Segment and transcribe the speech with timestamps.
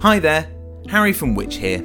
[0.00, 0.48] Hi there,
[0.88, 1.84] Harry from Which here.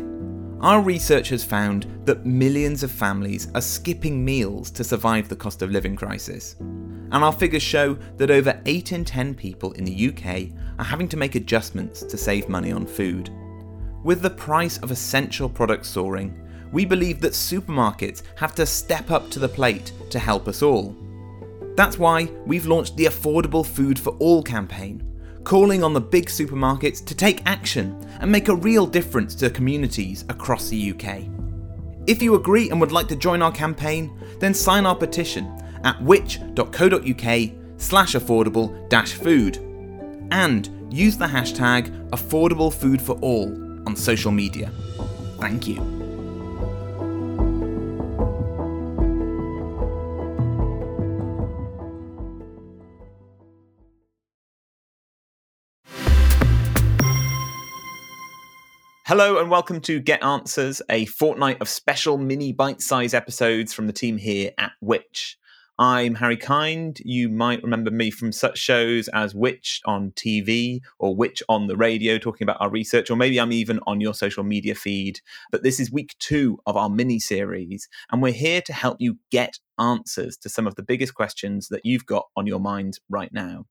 [0.62, 5.64] Our research has found that millions of families are skipping meals to survive the cost
[5.64, 6.56] of living crisis.
[6.60, 11.08] And our figures show that over 8 in 10 people in the UK are having
[11.08, 13.32] to make adjustments to save money on food.
[14.04, 16.40] With the price of essential products soaring,
[16.72, 20.96] we believe that supermarkets have to step up to the plate to help us all.
[21.76, 25.02] That's why we've launched the Affordable Food for All campaign,
[25.44, 30.26] calling on the big supermarkets to take action and make a real difference to communities
[30.30, 31.24] across the UK.
[32.08, 35.46] If you agree and would like to join our campaign, then sign our petition
[35.84, 39.58] at which.co.uk slash affordable dash food
[40.32, 43.52] and use the hashtag affordable food for all
[43.88, 44.72] on social media.
[45.40, 45.93] Thank you.
[59.06, 63.88] Hello and welcome to Get Answers, a fortnight of special mini bite sized episodes from
[63.88, 65.38] the team here at Which.
[65.78, 67.02] I'm Harry Kind.
[67.04, 71.76] You might remember me from such shows as Which on TV or Which on the
[71.76, 75.20] radio, talking about our research, or maybe I'm even on your social media feed.
[75.52, 79.18] But this is week two of our mini series, and we're here to help you
[79.32, 83.34] get answers to some of the biggest questions that you've got on your mind right
[83.34, 83.66] now.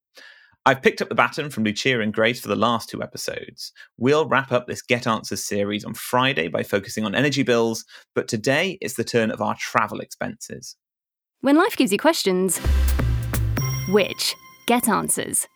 [0.65, 3.73] I've picked up the baton from Lucia and Grace for the last two episodes.
[3.99, 8.29] We'll wrap up this Get Answers series on Friday by focusing on energy bills, but
[8.29, 10.77] today it's the turn of our travel expenses.
[11.41, 12.59] When life gives you questions,
[13.89, 14.37] which
[14.69, 15.49] Get Answers?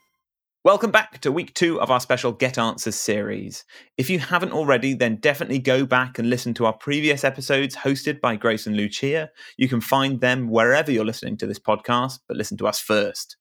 [0.64, 3.64] Welcome back to week two of our special Get Answers series.
[3.96, 8.20] If you haven't already, then definitely go back and listen to our previous episodes hosted
[8.20, 9.30] by Grace and Lucia.
[9.56, 13.36] You can find them wherever you're listening to this podcast, but listen to us first.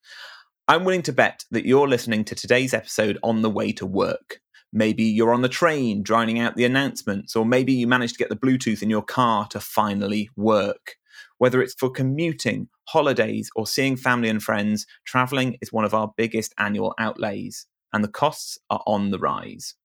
[0.67, 4.39] I'm willing to bet that you're listening to today's episode on the way to work.
[4.73, 8.30] Maybe you're on the train drowning out the announcements, or maybe you managed to get
[8.30, 10.95] the Bluetooth in your car to finally work.
[11.38, 16.12] Whether it's for commuting, holidays, or seeing family and friends, traveling is one of our
[16.17, 19.75] biggest annual outlays, and the costs are on the rise.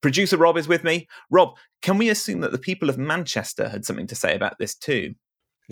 [0.00, 1.08] Producer Rob is with me.
[1.30, 1.50] Rob,
[1.82, 5.14] can we assume that the people of Manchester had something to say about this too?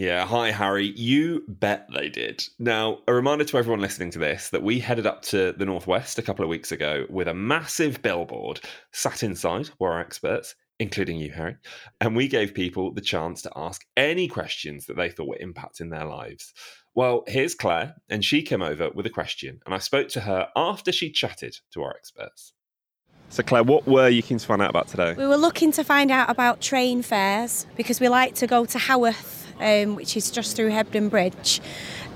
[0.00, 0.94] Yeah, hi Harry.
[0.96, 2.42] You bet they did.
[2.58, 6.18] Now, a reminder to everyone listening to this that we headed up to the Northwest
[6.18, 8.62] a couple of weeks ago with a massive billboard.
[8.92, 11.58] Sat inside were our experts, including you, Harry,
[12.00, 15.90] and we gave people the chance to ask any questions that they thought were impacting
[15.90, 16.54] their lives.
[16.94, 20.48] Well, here's Claire, and she came over with a question, and I spoke to her
[20.56, 22.54] after she chatted to our experts.
[23.28, 25.12] So, Claire, what were you keen to find out about today?
[25.12, 28.78] We were looking to find out about train fares because we like to go to
[28.78, 31.60] Haworth um, which is just through Hebden Bridge.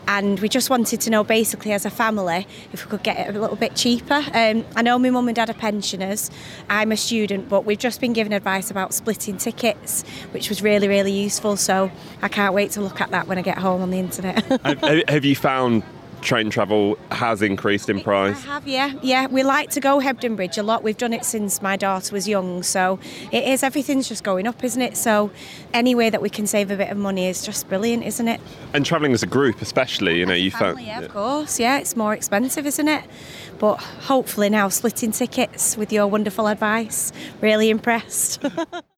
[0.07, 3.35] And we just wanted to know, basically, as a family, if we could get it
[3.35, 4.23] a little bit cheaper.
[4.35, 6.31] Um, I know my mum and dad are pensioners.
[6.69, 10.89] I'm a student, but we've just been given advice about splitting tickets, which was really,
[10.89, 11.57] really useful.
[11.57, 11.91] So
[12.21, 14.45] I can't wait to look at that when I get home on the internet.
[14.65, 15.83] have, have you found
[16.25, 18.37] train travel has increased in price?
[18.37, 19.27] I have, yeah, yeah.
[19.27, 20.83] We like to go Hebden Bridge a lot.
[20.83, 22.99] We've done it since my daughter was young, so
[23.31, 23.63] it is.
[23.63, 24.97] Everything's just going up, isn't it?
[24.97, 25.31] So
[25.73, 28.41] any way that we can save a bit of money is just brilliant, isn't it?
[28.73, 30.81] And travelling as a group, especially, you know, you found.
[30.81, 31.79] Yeah, of course, yeah.
[31.79, 33.05] It's more expensive, isn't it?
[33.59, 37.13] But hopefully now, splitting tickets with your wonderful advice.
[37.41, 38.43] Really impressed.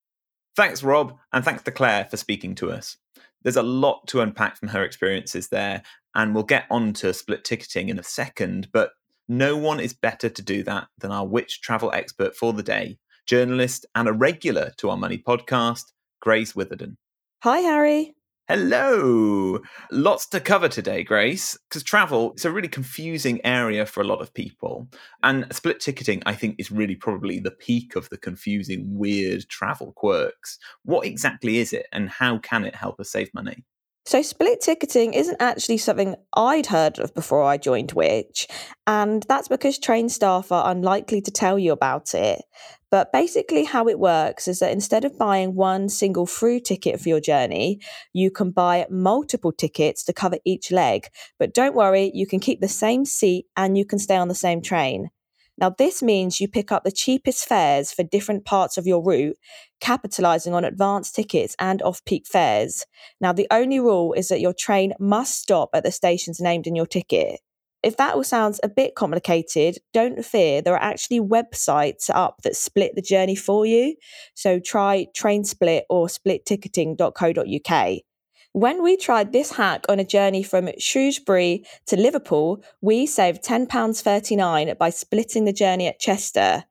[0.56, 2.96] thanks, Rob, and thanks to Claire for speaking to us.
[3.42, 5.82] There's a lot to unpack from her experiences there,
[6.16, 8.92] and we'll get on to split ticketing in a second, but
[9.28, 12.98] no one is better to do that than our Which travel expert for the day,
[13.26, 16.96] journalist and a regular to our Money podcast, Grace Witherden.
[17.42, 18.14] Hi, Harry.
[18.48, 19.58] Hello.
[19.90, 24.22] Lots to cover today, Grace, because travel is a really confusing area for a lot
[24.22, 24.88] of people.
[25.22, 29.92] And split ticketing, I think, is really probably the peak of the confusing, weird travel
[29.96, 30.58] quirks.
[30.84, 33.64] What exactly is it, and how can it help us save money?
[34.06, 38.46] So, split ticketing isn't actually something I'd heard of before I joined Which,
[38.86, 42.42] and that's because train staff are unlikely to tell you about it.
[42.88, 47.08] But basically, how it works is that instead of buying one single through ticket for
[47.08, 47.80] your journey,
[48.12, 51.08] you can buy multiple tickets to cover each leg.
[51.40, 54.36] But don't worry, you can keep the same seat and you can stay on the
[54.36, 55.10] same train.
[55.58, 59.38] Now, this means you pick up the cheapest fares for different parts of your route,
[59.80, 62.84] capitalizing on advanced tickets and off peak fares.
[63.20, 66.76] Now, the only rule is that your train must stop at the stations named in
[66.76, 67.40] your ticket.
[67.82, 70.60] If that all sounds a bit complicated, don't fear.
[70.60, 73.94] There are actually websites up that split the journey for you.
[74.34, 77.98] So try TrainSplit or splitticketing.co.uk.
[78.56, 84.78] When we tried this hack on a journey from Shrewsbury to Liverpool, we saved £10.39
[84.78, 86.64] by splitting the journey at Chester.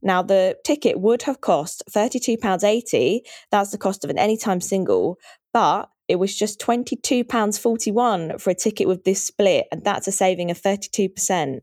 [0.00, 3.22] Now, the ticket would have cost £32.80.
[3.50, 5.18] That's the cost of an anytime single,
[5.52, 10.52] but it was just £22.41 for a ticket with this split, and that's a saving
[10.52, 11.62] of 32%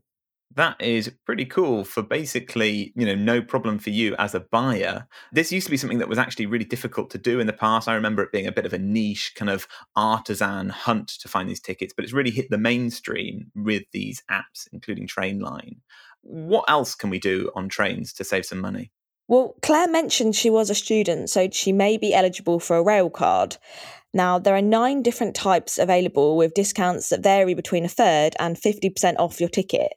[0.56, 5.06] that is pretty cool for basically you know no problem for you as a buyer.
[5.32, 7.88] This used to be something that was actually really difficult to do in the past.
[7.88, 9.66] I remember it being a bit of a niche kind of
[9.96, 14.68] artisan hunt to find these tickets but it's really hit the mainstream with these apps
[14.72, 15.76] including trainline.
[16.22, 18.92] What else can we do on trains to save some money?
[19.28, 23.10] Well claire mentioned she was a student so she may be eligible for a rail
[23.10, 23.56] card.
[24.14, 28.56] Now, there are nine different types available with discounts that vary between a third and
[28.56, 29.92] 50% off your ticket.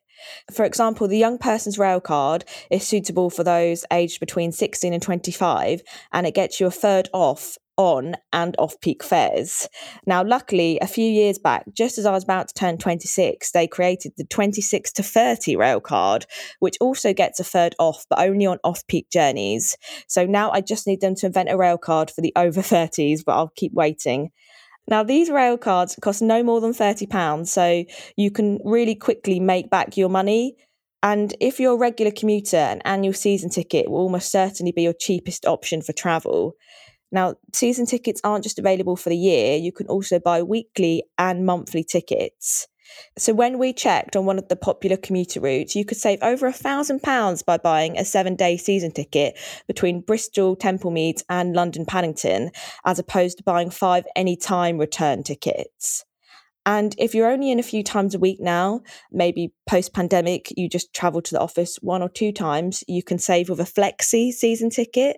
[0.53, 5.01] For example, the young person's rail card is suitable for those aged between 16 and
[5.01, 5.81] 25,
[6.11, 9.67] and it gets you a third off on and off peak fares.
[10.05, 13.67] Now, luckily, a few years back, just as I was about to turn 26, they
[13.67, 16.25] created the 26 to 30 rail card,
[16.59, 19.77] which also gets a third off, but only on off peak journeys.
[20.07, 23.21] So now I just need them to invent a rail card for the over 30s,
[23.25, 24.31] but I'll keep waiting.
[24.87, 27.85] Now, these rail cards cost no more than £30, so
[28.15, 30.55] you can really quickly make back your money.
[31.01, 34.93] And if you're a regular commuter, an annual season ticket will almost certainly be your
[34.93, 36.53] cheapest option for travel.
[37.11, 41.45] Now, season tickets aren't just available for the year, you can also buy weekly and
[41.45, 42.67] monthly tickets.
[43.17, 46.47] So when we checked on one of the popular commuter routes, you could save over
[46.47, 49.37] a thousand pounds by buying a seven day season ticket
[49.67, 52.51] between Bristol, Temple Meads, and London Paddington,
[52.85, 56.05] as opposed to buying five anytime return tickets.
[56.65, 58.81] And if you're only in a few times a week now,
[59.11, 63.19] maybe post pandemic, you just travel to the office one or two times, you can
[63.19, 65.17] save with a flexi season ticket.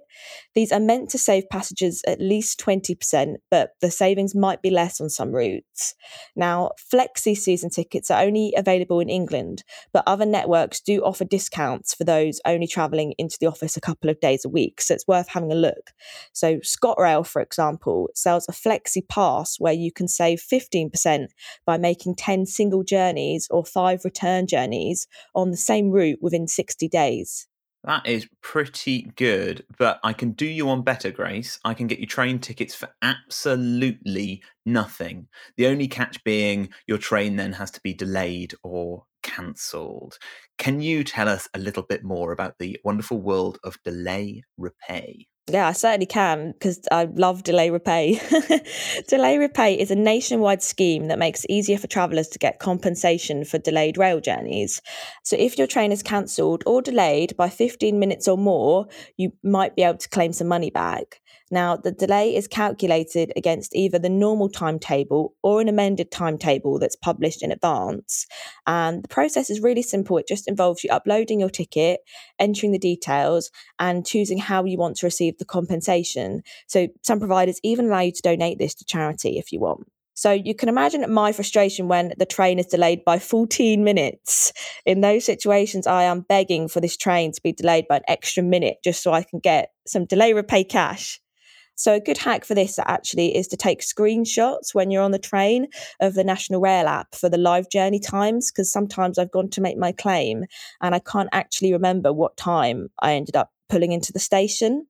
[0.55, 4.99] These are meant to save passengers at least 20%, but the savings might be less
[4.99, 5.95] on some routes.
[6.35, 11.93] Now, flexi season tickets are only available in England, but other networks do offer discounts
[11.93, 14.81] for those only travelling into the office a couple of days a week.
[14.81, 15.91] So it's worth having a look.
[16.33, 21.27] So, ScotRail, for example, sells a flexi pass where you can save 15%
[21.65, 26.87] by making 10 single journeys or five return journeys on the same route within 60
[26.87, 27.47] days.
[27.83, 31.57] That is pretty good, but I can do you on better, Grace.
[31.63, 35.27] I can get you train tickets for absolutely nothing.
[35.55, 40.17] The only catch being your train then has to be delayed or cancelled.
[40.57, 45.27] Can you tell us a little bit more about the wonderful world of delay repay?
[45.49, 48.19] Yeah, I certainly can because I love Delay Repay.
[49.07, 53.45] Delay Repay is a nationwide scheme that makes it easier for travellers to get compensation
[53.45, 54.81] for delayed rail journeys.
[55.23, 59.73] So, if your train is cancelled or delayed by 15 minutes or more, you might
[59.77, 61.21] be able to claim some money back.
[61.49, 66.95] Now, the delay is calculated against either the normal timetable or an amended timetable that's
[66.95, 68.27] published in advance.
[68.65, 70.17] And the process is really simple.
[70.17, 72.01] It just involves you uploading your ticket,
[72.39, 73.49] entering the details,
[73.79, 76.41] and choosing how you want to receive the compensation.
[76.67, 79.87] So, some providers even allow you to donate this to charity if you want.
[80.17, 84.51] So you can imagine my frustration when the train is delayed by 14 minutes.
[84.83, 88.41] In those situations, I am begging for this train to be delayed by an extra
[88.41, 91.21] minute just so I can get some delay repay cash.
[91.77, 95.19] So, a good hack for this actually is to take screenshots when you're on the
[95.19, 95.67] train
[95.99, 99.61] of the National Rail app for the live journey times, because sometimes I've gone to
[99.61, 100.45] make my claim
[100.81, 104.87] and I can't actually remember what time I ended up pulling into the station.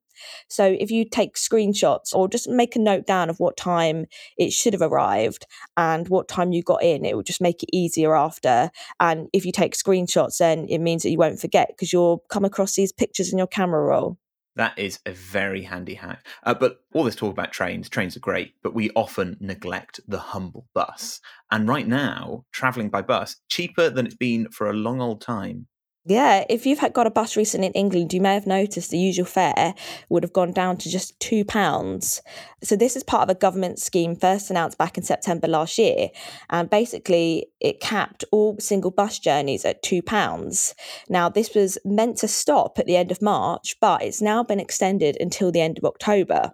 [0.47, 4.05] So if you take screenshots or just make a note down of what time
[4.37, 7.69] it should have arrived and what time you got in, it will just make it
[7.75, 8.71] easier after.
[9.01, 12.45] And if you take screenshots, then it means that you won't forget because you'll come
[12.45, 14.17] across these pictures in your camera roll.
[14.57, 16.27] That is a very handy hack.
[16.43, 20.19] Uh, but all this talk about trains, trains are great, but we often neglect the
[20.19, 21.21] humble bus.
[21.51, 25.67] And right now, traveling by bus, cheaper than it's been for a long old time.
[26.09, 29.25] Yeah, if you've got a bus recently in England, you may have noticed the usual
[29.25, 29.75] fare
[30.07, 32.21] would have gone down to just £2.
[32.63, 36.07] So, this is part of a government scheme first announced back in September last year.
[36.49, 40.73] And basically, it capped all single bus journeys at £2.
[41.09, 44.61] Now, this was meant to stop at the end of March, but it's now been
[44.61, 46.53] extended until the end of October.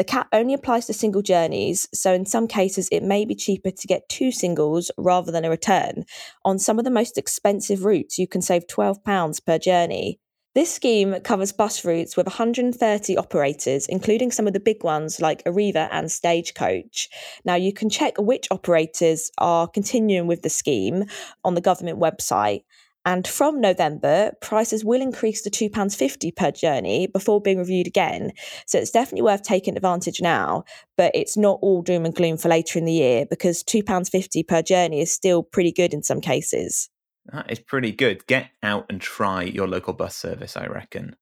[0.00, 3.70] The cap only applies to single journeys, so in some cases it may be cheaper
[3.70, 6.06] to get two singles rather than a return.
[6.42, 10.18] On some of the most expensive routes, you can save £12 per journey.
[10.54, 15.44] This scheme covers bus routes with 130 operators, including some of the big ones like
[15.44, 17.10] Arriva and Stagecoach.
[17.44, 21.04] Now, you can check which operators are continuing with the scheme
[21.44, 22.62] on the government website.
[23.06, 28.32] And from November, prices will increase to £2.50 per journey before being reviewed again.
[28.66, 30.64] So it's definitely worth taking advantage now,
[30.98, 34.60] but it's not all doom and gloom for later in the year because £2.50 per
[34.60, 36.90] journey is still pretty good in some cases.
[37.32, 38.26] That is pretty good.
[38.26, 41.16] Get out and try your local bus service, I reckon.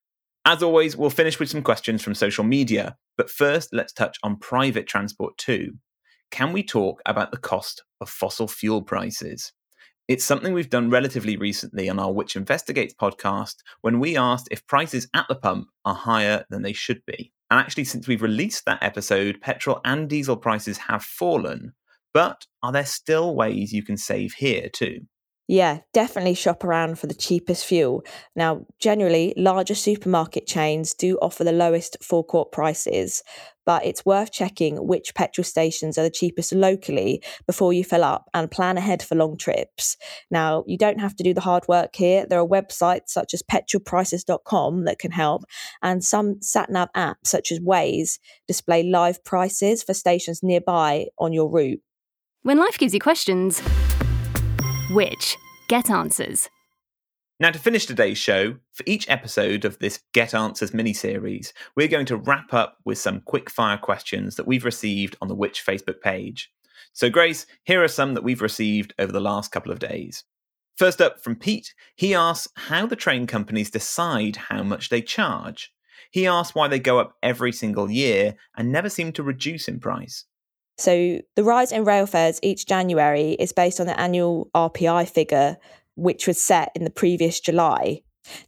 [0.44, 2.96] As always, we'll finish with some questions from social media.
[3.16, 5.74] But first, let's touch on private transport too.
[6.30, 9.52] Can we talk about the cost of fossil fuel prices?
[10.08, 14.66] It's something we've done relatively recently on our Which Investigates podcast when we asked if
[14.66, 17.30] prices at the pump are higher than they should be.
[17.50, 21.74] And actually, since we've released that episode, petrol and diesel prices have fallen.
[22.14, 25.00] But are there still ways you can save here too?
[25.46, 28.02] Yeah, definitely shop around for the cheapest fuel.
[28.34, 33.22] Now, generally, larger supermarket chains do offer the lowest forecourt prices,
[33.68, 38.30] but it's worth checking which petrol stations are the cheapest locally before you fill up
[38.32, 39.98] and plan ahead for long trips.
[40.30, 42.24] Now, you don't have to do the hard work here.
[42.24, 45.44] There are websites such as petrolprices.com that can help,
[45.82, 51.50] and some satnav apps such as Waze display live prices for stations nearby on your
[51.50, 51.82] route.
[52.44, 53.60] When life gives you questions,
[54.92, 55.36] which
[55.68, 56.48] get answers.
[57.40, 61.86] Now, to finish today's show, for each episode of this Get Answers mini series, we're
[61.86, 65.64] going to wrap up with some quick fire questions that we've received on the Which
[65.64, 66.50] Facebook page.
[66.92, 70.24] So, Grace, here are some that we've received over the last couple of days.
[70.76, 75.72] First up from Pete, he asks how the train companies decide how much they charge.
[76.10, 79.78] He asks why they go up every single year and never seem to reduce in
[79.78, 80.24] price.
[80.76, 85.56] So the rise in rail fares each January is based on the annual RPI figure,
[85.98, 88.00] which was set in the previous July.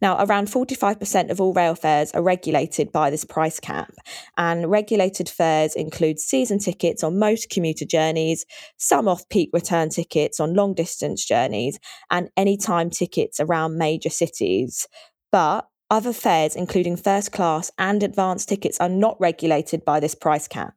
[0.02, 3.92] Now, around 45% of all rail fares are regulated by this price cap,
[4.36, 8.44] and regulated fares include season tickets on most commuter journeys,
[8.76, 11.78] some off peak return tickets on long distance journeys,
[12.10, 14.86] and anytime tickets around major cities.
[15.32, 20.46] But other fares, including first class and advanced tickets, are not regulated by this price
[20.46, 20.74] cap.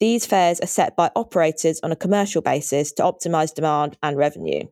[0.00, 4.64] These fares are set by operators on a commercial basis to optimise demand and revenue.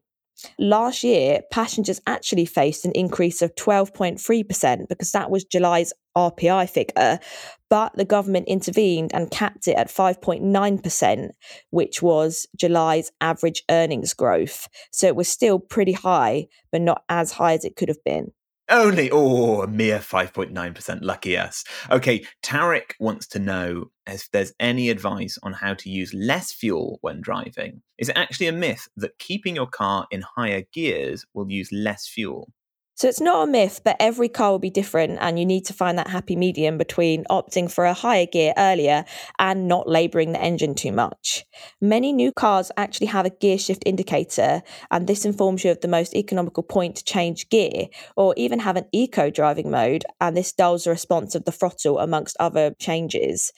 [0.59, 7.21] Last year, passengers actually faced an increase of 12.3% because that was July's RPI figure,
[7.69, 11.31] but the government intervened and capped it at 5.9%,
[11.71, 14.69] which was July's average earnings growth.
[14.93, 18.33] So it was still pretty high, but not as high as it could have been.
[18.68, 20.99] Only, oh, a mere 5.9%.
[21.00, 21.62] Lucky us.
[21.88, 26.99] Okay, Tarek wants to know if there's any advice on how to use less fuel
[27.00, 27.82] when driving.
[27.99, 32.08] Is it actually a myth that keeping your car in higher gears will use less
[32.08, 32.52] fuel?
[32.99, 35.75] So it's not a myth, but every car will be different, and you need to
[35.75, 39.05] find that happy medium between opting for a higher gear earlier
[39.38, 41.45] and not labouring the engine too much.
[41.79, 45.88] Many new cars actually have a gear shift indicator, and this informs you of the
[45.88, 50.55] most economical point to change gear, or even have an eco driving mode, and this
[50.55, 53.53] dulls the response of the throttle amongst other changes.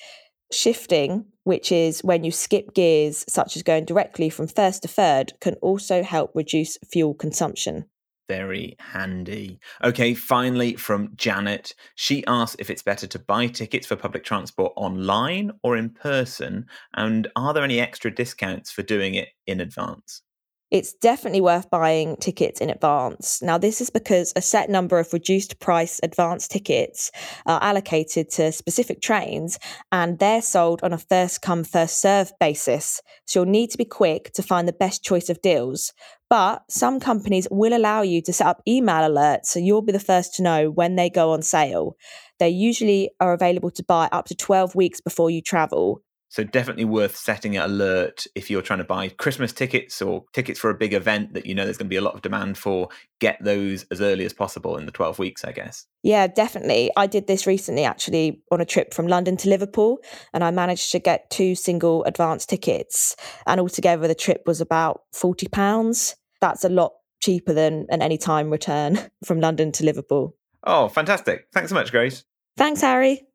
[0.50, 5.34] Shifting, which is when you skip gears, such as going directly from first to third,
[5.40, 7.84] can also help reduce fuel consumption
[8.28, 9.58] very handy.
[9.82, 11.74] Okay, finally from Janet.
[11.96, 16.66] She asks if it's better to buy tickets for public transport online or in person,
[16.94, 20.22] and are there any extra discounts for doing it in advance?
[20.70, 23.40] It's definitely worth buying tickets in advance.
[23.42, 27.10] Now, this is because a set number of reduced price advance tickets
[27.46, 29.58] are allocated to specific trains
[29.90, 33.00] and they're sold on a first come, first serve basis.
[33.26, 35.92] So you'll need to be quick to find the best choice of deals.
[36.30, 39.98] But some companies will allow you to set up email alerts so you'll be the
[39.98, 41.96] first to know when they go on sale.
[42.38, 46.02] They usually are available to buy up to 12 weeks before you travel.
[46.30, 50.58] So definitely worth setting an alert if you're trying to buy Christmas tickets or tickets
[50.58, 52.58] for a big event that you know there's going to be a lot of demand
[52.58, 52.88] for.
[53.18, 55.86] Get those as early as possible in the 12 weeks, I guess.
[56.02, 56.90] Yeah, definitely.
[56.96, 59.98] I did this recently actually on a trip from London to Liverpool
[60.34, 63.16] and I managed to get two single advance tickets
[63.46, 66.14] and altogether the trip was about 40 pounds.
[66.40, 70.36] That's a lot cheaper than an anytime return from London to Liverpool.
[70.64, 71.46] Oh, fantastic.
[71.52, 72.24] Thanks so much, Grace.
[72.56, 73.27] Thanks, Harry.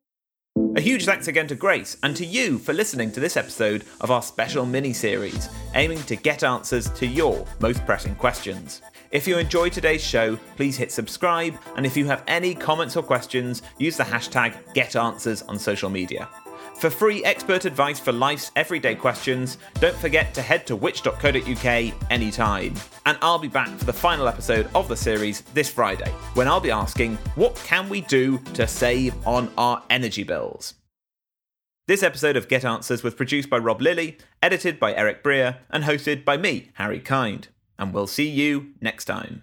[0.76, 4.12] A huge thanks again to Grace and to you for listening to this episode of
[4.12, 8.80] our special mini series, aiming to get answers to your most pressing questions.
[9.10, 13.02] If you enjoyed today's show, please hit subscribe, and if you have any comments or
[13.02, 16.28] questions, use the hashtag GetAnswers on social media.
[16.76, 22.74] For free expert advice for life's everyday questions, don't forget to head to which.co.uk anytime.
[23.06, 26.60] And I'll be back for the final episode of the series this Friday, when I'll
[26.60, 30.74] be asking, what can we do to save on our energy bills?
[31.86, 35.84] This episode of Get Answers was produced by Rob Lilly, edited by Eric Breer, and
[35.84, 37.48] hosted by me, Harry Kind.
[37.78, 39.42] And we'll see you next time.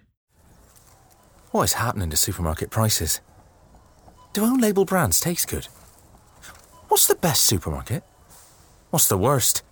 [1.50, 3.20] What is happening to supermarket prices?
[4.32, 5.68] Do own label brands taste good?
[6.92, 8.02] What's the best supermarket?
[8.90, 9.62] What's the worst?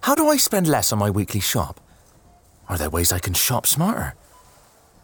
[0.00, 1.80] How do I spend less on my weekly shop?
[2.68, 4.16] Are there ways I can shop smarter?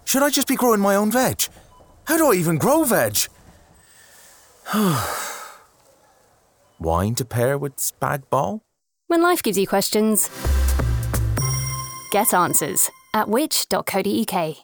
[0.04, 1.42] Should I just be growing my own veg?
[2.06, 3.18] How do I even grow veg?
[6.80, 8.64] Wine to pair with spag bol?
[9.06, 10.28] When life gives you questions,
[12.10, 14.56] get answers at which.co.uk.